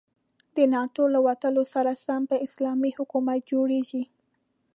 د 0.55 0.57
ناتو 0.73 1.03
له 1.13 1.19
وتلو 1.27 1.63
سره 1.73 1.91
سم 2.05 2.21
به 2.29 2.37
اسلامي 2.45 2.91
حکومت 2.97 3.39
جوړيږي. 3.51 4.03